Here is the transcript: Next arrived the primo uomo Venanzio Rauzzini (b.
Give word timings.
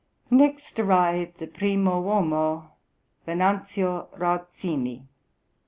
Next 0.31 0.79
arrived 0.79 1.37
the 1.37 1.45
primo 1.45 2.01
uomo 2.01 2.71
Venanzio 3.27 4.07
Rauzzini 4.17 5.01
(b. 5.01 5.07